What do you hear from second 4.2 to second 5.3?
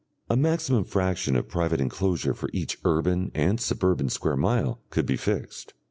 mile could be